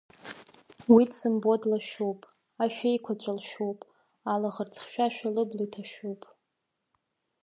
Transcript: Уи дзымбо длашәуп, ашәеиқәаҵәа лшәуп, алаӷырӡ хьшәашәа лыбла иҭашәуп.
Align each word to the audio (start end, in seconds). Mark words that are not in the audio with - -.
Уи 0.93 1.03
дзымбо 1.09 1.53
длашәуп, 1.61 2.21
ашәеиқәаҵәа 2.63 3.33
лшәуп, 3.37 3.79
алаӷырӡ 4.31 4.73
хьшәашәа 4.83 5.29
лыбла 5.35 5.61
иҭашәуп. 5.65 6.21